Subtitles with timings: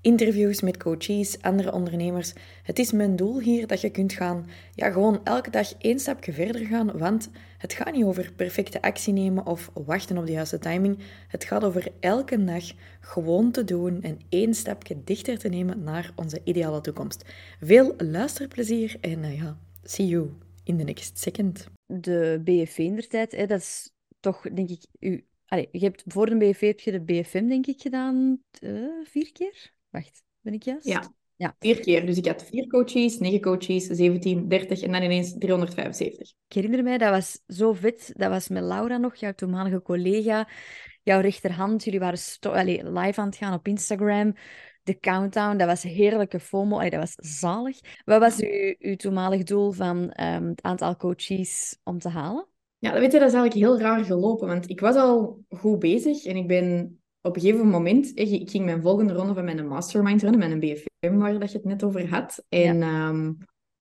[0.00, 2.32] interviews met coaches, andere ondernemers.
[2.62, 6.32] Het is mijn doel hier dat je kunt gaan, ja, gewoon elke dag één stapje
[6.32, 10.58] verder gaan, want het gaat niet over perfecte actie nemen of wachten op de juiste
[10.58, 10.98] timing.
[11.28, 12.64] Het gaat over elke dag
[13.00, 17.24] gewoon te doen en één stapje dichter te nemen naar onze ideale toekomst.
[17.60, 20.30] Veel luisterplezier en uh, ja, see you
[20.64, 21.68] in the next second.
[21.86, 25.24] De BFV in tijd, hè, dat is toch, denk ik, u...
[25.46, 29.32] Allee, je hebt voor de BFV heb je de BFM, denk ik, gedaan uh, vier
[29.32, 29.72] keer?
[29.90, 30.86] Wacht, ben ik juist?
[30.86, 31.16] Ja.
[31.38, 31.56] Ja.
[31.58, 32.06] Vier keer.
[32.06, 36.32] Dus ik had vier coaches, negen coaches, 17, 30 en dan ineens 375.
[36.48, 38.12] Ik herinner mij, dat was zo vet.
[38.16, 40.48] Dat was met Laura nog, jouw toenmalige collega.
[41.02, 41.84] Jouw rechterhand.
[41.84, 44.34] Jullie waren Allee, live aan het gaan op Instagram.
[44.82, 46.76] De countdown, dat was heerlijke FOMO.
[46.76, 47.80] Allee, dat was zalig.
[48.04, 52.48] Wat was uw, uw toenmalig doel van um, het aantal coaches om te halen?
[52.78, 54.46] Ja, dat weet je, dat is eigenlijk heel raar gelopen.
[54.46, 58.64] Want ik was al goed bezig en ik ben op een gegeven moment, ik ging
[58.64, 61.84] mijn volgende ronde van mijn mastermind runnen, met een BFM, waar dat je het net
[61.84, 62.44] over had.
[62.48, 63.32] En ehm,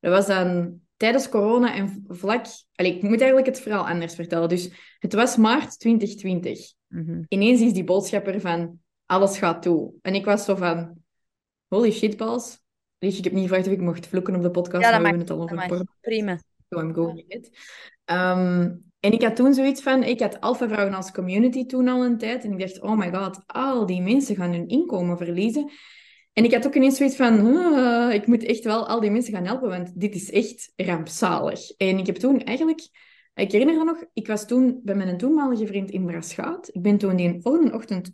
[0.00, 2.46] dat was dan tijdens corona en vlak...
[2.74, 4.48] Allez, ik moet eigenlijk het verhaal anders vertellen.
[4.48, 6.72] Dus het was maart 2020.
[6.88, 9.92] Mm Ineens is die boodschap er van, alles gaat toe.
[10.02, 11.02] En ik was zo van,
[11.68, 12.60] holy shit, balls.
[12.98, 15.26] ik heb niet gevraagd of ik mocht vloeken op de podcast, ja, maar we hebben
[15.26, 15.84] het al over...
[16.00, 16.38] Prima.
[16.68, 17.50] So I'm going it.
[18.04, 22.04] Um, en ik had toen zoiets van, ik had Alpha Vrouwen als community toen al
[22.04, 22.44] een tijd.
[22.44, 25.70] En ik dacht, oh my god, al die mensen gaan hun inkomen verliezen.
[26.32, 29.44] En ik had ook ineens zoiets van, ik moet echt wel al die mensen gaan
[29.44, 31.70] helpen, want dit is echt rampzalig.
[31.70, 32.88] En ik heb toen eigenlijk,
[33.34, 36.68] ik herinner me nog, ik was toen bij mijn toenmalige vriend in Braschaat.
[36.72, 38.12] Ik ben toen die volgende ochtend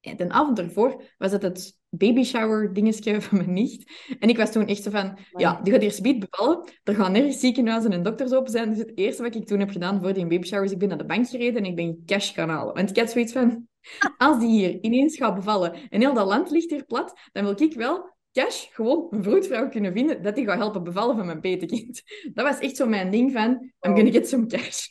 [0.00, 3.90] de avond ervoor was het het baby shower dingetje van mijn nicht.
[4.18, 6.68] En ik was toen echt zo van, ja, die gaat eerst beet bevallen.
[6.84, 8.68] Er gaan nergens ziekenhuizen en dokters open zijn.
[8.68, 10.88] Dus het eerste wat ik toen heb gedaan voor die baby shower is, ik ben
[10.88, 12.74] naar de bank gereden en ik ben cash gaan halen.
[12.74, 13.68] Want ik had zoiets van,
[14.18, 17.62] als die hier ineens gaat bevallen en heel dat land ligt hier plat, dan wil
[17.62, 21.40] ik wel cash gewoon een vroedvrouw kunnen vinden dat die gaat helpen bevallen van mijn
[21.40, 22.02] petekind.
[22.34, 24.88] Dat was echt zo mijn ding van, I'm gonna get some cash.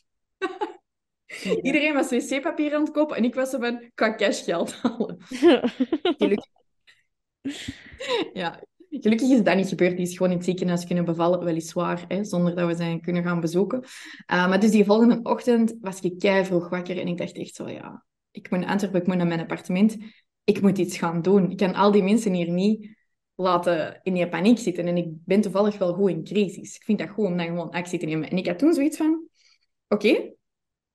[1.62, 5.18] Iedereen was wc-papier aan het kopen en ik was zo van, ik ga cashgeld halen.
[6.18, 6.54] Gelukkig.
[8.34, 9.98] Ja, gelukkig is dat niet gebeurd.
[9.98, 13.24] Die is gewoon in het ziekenhuis kunnen bevallen, weliswaar, hè, zonder dat we zijn kunnen
[13.24, 13.80] gaan bezoeken.
[13.82, 17.56] Uh, maar dus die volgende ochtend was ik kei vroeg wakker en ik dacht echt
[17.56, 19.98] zo, ja, ik moet naar Antwerpen, ik moet naar mijn appartement.
[20.44, 21.52] Ik moet iets gaan doen.
[21.52, 22.96] Ik kan al die mensen hier niet
[23.36, 24.88] laten in die paniek zitten.
[24.88, 26.76] En ik ben toevallig wel goed in crisis.
[26.76, 28.30] Ik vind dat goed om dan gewoon actie te nemen.
[28.30, 29.28] En ik had toen zoiets van,
[29.88, 30.35] oké,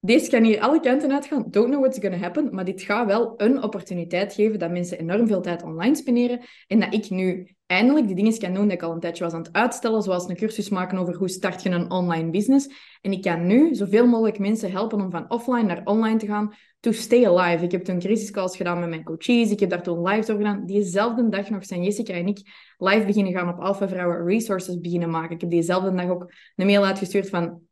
[0.01, 1.45] deze kan hier alle kanten uitgaan.
[1.51, 2.55] Don't know what's going to happen.
[2.55, 6.41] Maar dit gaat wel een opportuniteit geven dat mensen enorm veel tijd online spenderen.
[6.67, 9.33] En dat ik nu eindelijk die dingen kan doen die ik al een tijdje was
[9.33, 10.03] aan het uitstellen.
[10.03, 12.69] Zoals een cursus maken over hoe start je een online business.
[13.01, 16.55] En ik kan nu zoveel mogelijk mensen helpen om van offline naar online te gaan.
[16.81, 17.65] To stay alive.
[17.65, 19.51] Ik heb toen crisiscalls gedaan met mijn coaches.
[19.51, 20.67] Ik heb daar toen live over gedaan.
[20.67, 22.41] Diezelfde dag nog zijn Jessica en ik
[22.79, 25.35] live beginnen gaan op Alpha Vrouwen Resources beginnen maken.
[25.35, 27.69] Ik heb diezelfde dag ook een mail uitgestuurd van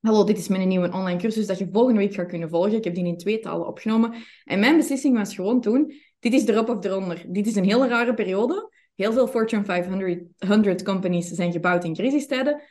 [0.00, 2.72] Hallo, dit is mijn nieuwe online cursus dat je volgende week gaat kunnen volgen.
[2.72, 4.14] Ik heb die in twee talen opgenomen.
[4.44, 7.24] En mijn beslissing was gewoon toen, dit is erop of eronder.
[7.28, 8.72] Dit is een hele rare periode.
[8.94, 12.62] Heel veel Fortune 500 companies zijn gebouwd in crisistijden.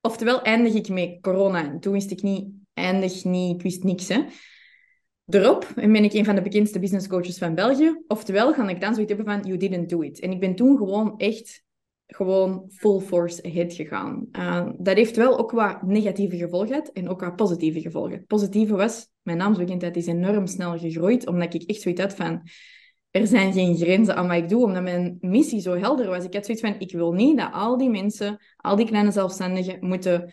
[0.00, 1.70] Oftewel eindig ik met corona.
[1.70, 4.08] En toen wist ik niet, eindig niet, wist niks.
[4.08, 4.24] Hè.
[5.26, 8.02] Erop en ben ik een van de bekendste business coaches van België.
[8.06, 10.20] Oftewel ga ik dan zoiets hebben van, you didn't do it.
[10.20, 11.63] En ik ben toen gewoon echt
[12.14, 14.28] gewoon full force ahead gegaan.
[14.32, 18.12] Uh, dat heeft wel ook wat negatieve gevolgen gehad en ook wat positieve gevolgen.
[18.12, 22.42] Het positieve was, mijn naamsbekendheid is enorm snel gegroeid, omdat ik echt zoiets had van,
[23.10, 26.24] er zijn geen grenzen aan wat ik doe, omdat mijn missie zo helder was.
[26.24, 29.86] Ik had zoiets van, ik wil niet dat al die mensen, al die kleine zelfstandigen,
[29.86, 30.32] moeten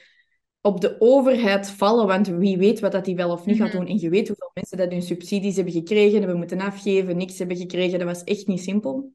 [0.61, 3.77] op de overheid vallen, want wie weet wat dat die wel of niet gaat mhm.
[3.77, 3.87] doen.
[3.87, 7.57] En je weet hoeveel mensen dat hun subsidies hebben gekregen, hebben moeten afgeven, niks hebben
[7.57, 7.99] gekregen.
[7.99, 9.13] Dat was echt niet simpel.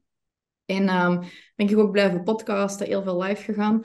[0.67, 1.19] En um,
[1.55, 3.81] ben ik ook blijven podcasten, heel veel live gegaan.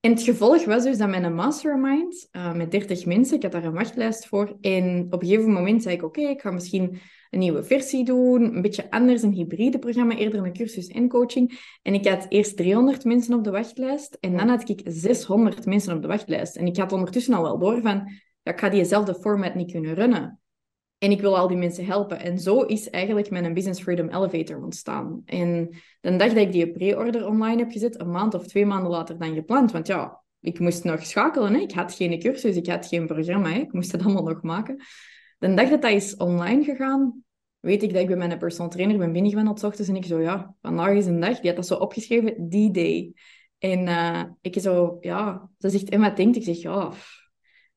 [0.00, 3.64] En het gevolg was dus dat mijn mastermind uh, met 30 mensen, ik had daar
[3.64, 4.56] een wachtlijst voor.
[4.60, 7.00] En op een gegeven moment zei ik, oké, ik ga misschien
[7.30, 11.76] een nieuwe versie doen, een beetje anders, een hybride programma, eerder een cursus en coaching.
[11.82, 15.94] En ik had eerst 300 mensen op de wachtlijst en dan had ik 600 mensen
[15.94, 16.56] op de wachtlijst.
[16.56, 18.10] En ik had ondertussen al wel door van,
[18.42, 20.40] ja, ik ga diezelfde format niet kunnen runnen.
[20.98, 22.20] En ik wil al die mensen helpen.
[22.20, 25.22] En zo is eigenlijk mijn Business Freedom Elevator ontstaan.
[25.24, 25.68] En
[26.00, 29.18] de dag dat ik die pre-order online heb gezet, een maand of twee maanden later
[29.18, 29.72] dan gepland.
[29.72, 31.54] Want ja, ik moest nog schakelen.
[31.54, 31.60] Hè?
[31.60, 33.50] Ik had geen cursus, ik had geen programma.
[33.50, 33.58] Hè?
[33.58, 34.82] Ik moest dat allemaal nog maken.
[35.38, 37.24] De dag dat dat is online gegaan,
[37.60, 40.54] weet ik dat ik bij mijn personal trainer ben binnengewandeld ochtends en ik zo, ja,
[40.60, 41.40] vandaag is een dag.
[41.40, 43.12] Die had dat zo opgeschreven, die day.
[43.58, 46.36] En uh, ik zo, ja, ze zegt, en wat denkt?
[46.36, 46.92] Ik zeg, ja,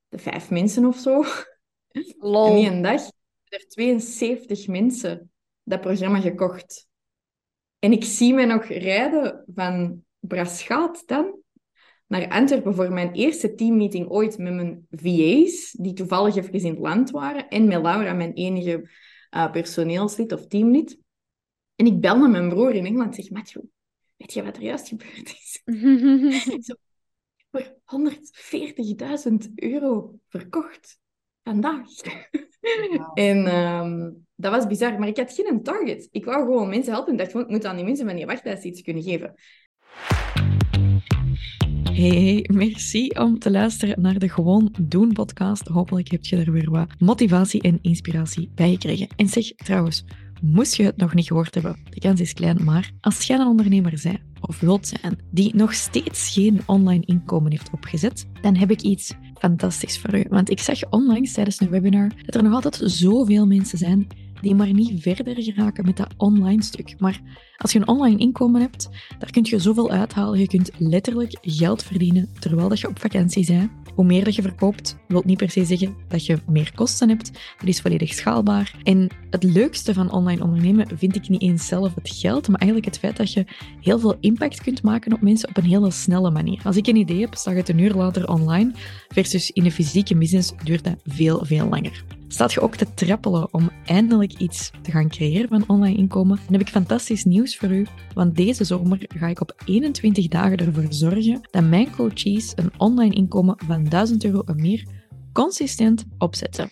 [0.09, 1.23] de vijf mensen of zo.
[2.19, 2.55] Lol.
[2.55, 3.01] Die een dag
[3.43, 5.31] er 72 mensen
[5.63, 6.87] dat programma gekocht.
[7.79, 11.41] En ik zie mij nog rijden van Braschaat dan
[12.07, 16.79] naar Antwerpen voor mijn eerste teammeeting ooit met mijn VA's, die toevallig even in het
[16.79, 18.89] land waren, en met Laura, mijn enige
[19.35, 20.99] uh, personeelslid of teamlid.
[21.75, 23.63] En ik bel naar mijn broer in Engeland en zeg, Matthew,
[24.17, 25.61] weet je wat er juist gebeurd is?
[26.65, 26.75] Zo,
[27.51, 27.77] voor
[29.47, 30.99] 140.000 euro verkocht.
[31.47, 31.87] Vandaag.
[33.13, 36.07] en um, dat was bizar, maar ik had geen target.
[36.11, 38.25] Ik wou gewoon mensen helpen en dacht gewoon, ik moet aan die mensen van die
[38.25, 39.33] wachtlijst iets kunnen geven.
[41.91, 45.67] Hey, merci om te luisteren naar de Gewoon Doen podcast.
[45.67, 49.07] Hopelijk heb je er weer wat motivatie en inspiratie bij gekregen.
[49.15, 50.05] En zeg trouwens,
[50.41, 53.47] moest je het nog niet gehoord hebben, de kans is klein, maar als jij een
[53.47, 58.71] ondernemer bent of wilt zijn die nog steeds geen online inkomen heeft opgezet, dan heb
[58.71, 60.25] ik iets fantastisch voor u.
[60.29, 64.07] Want ik zag onlangs tijdens een webinar dat er nog altijd zoveel mensen zijn
[64.41, 66.95] die maar niet verder geraken met dat online stuk.
[66.99, 67.21] Maar
[67.57, 68.89] als je een online inkomen hebt,
[69.19, 70.39] daar kun je zoveel uithalen.
[70.39, 73.71] Je kunt letterlijk geld verdienen terwijl dat je op vakantie bent.
[73.97, 77.31] Hoe meer dat je verkoopt, wil niet per se zeggen dat je meer kosten hebt.
[77.57, 78.75] Dat is volledig schaalbaar.
[78.83, 82.89] En het leukste van online ondernemen vind ik niet eens zelf het geld, maar eigenlijk
[82.91, 83.45] het feit dat je
[83.81, 86.61] heel veel impact kunt maken op mensen op een hele snelle manier.
[86.63, 88.71] Als ik een idee heb, staat het een uur later online,
[89.07, 92.03] versus in een fysieke business duurt dat veel, veel langer.
[92.27, 96.35] Staat je ook te trappelen om eindelijk iets te gaan creëren van online inkomen?
[96.37, 100.57] Dan heb ik fantastisch nieuws voor u, want deze zomer ga ik op 21 dagen
[100.57, 104.87] ervoor zorgen dat mijn coaches een online inkomen van 1000 euro en meer
[105.33, 106.69] consistent opzetten.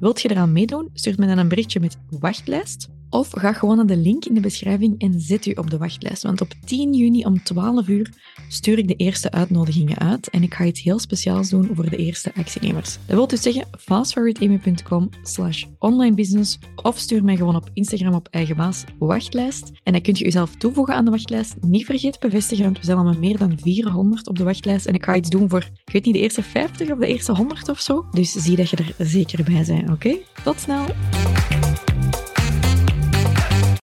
[0.00, 0.90] Wilt je eraan meedoen?
[0.92, 4.40] Stuur me dan een berichtje met wachtlijst of ga gewoon naar de link in de
[4.40, 6.22] beschrijving en zet u op de wachtlijst.
[6.22, 8.10] Want op 10 juni om 12 uur
[8.48, 10.30] stuur ik de eerste uitnodigingen uit.
[10.30, 12.98] En ik ga iets heel speciaals doen voor de eerste actienemers.
[13.06, 18.56] Dat wil dus zeggen fastforwardamy.com slash onlinebusiness of stuur mij gewoon op Instagram op eigen
[18.56, 19.70] baas wachtlijst.
[19.82, 21.54] En dan kunt je jezelf toevoegen aan de wachtlijst.
[21.60, 24.86] Niet vergeet bevestigen, want we zijn al met meer dan 400 op de wachtlijst.
[24.86, 27.32] En ik ga iets doen voor, ik weet niet, de eerste 50 of de eerste
[27.32, 28.06] 100 of zo.
[28.10, 30.16] Dus zie dat je er zeker bij bent, oké?
[30.44, 30.84] Tot snel!